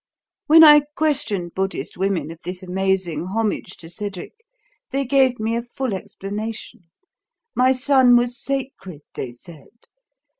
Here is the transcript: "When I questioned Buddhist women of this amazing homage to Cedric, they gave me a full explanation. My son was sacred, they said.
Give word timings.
"When 0.47 0.63
I 0.63 0.81
questioned 0.95 1.53
Buddhist 1.53 1.95
women 1.95 2.31
of 2.31 2.39
this 2.43 2.63
amazing 2.63 3.25
homage 3.25 3.77
to 3.77 3.87
Cedric, 3.87 4.33
they 4.89 5.05
gave 5.05 5.39
me 5.39 5.55
a 5.55 5.61
full 5.61 5.93
explanation. 5.93 6.85
My 7.53 7.71
son 7.71 8.15
was 8.15 8.35
sacred, 8.35 9.01
they 9.13 9.31
said. 9.31 9.85